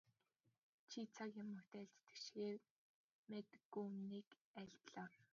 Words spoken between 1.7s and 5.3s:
айлддаг шигээ мадаггүй үнэнийг айлдлаа.